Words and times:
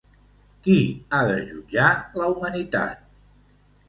Qui 0.67 0.77
ha 1.11 1.19
de 1.31 1.35
jutjar 1.49 1.89
la 2.21 2.31
humanitat? 2.37 3.05